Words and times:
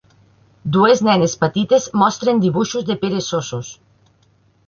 Dues 0.75 1.01
nenes 1.07 1.35
petites 1.43 1.85
mostren 2.03 2.41
dibuixos 2.45 2.87
de 2.87 2.97
peresosos. 3.05 3.69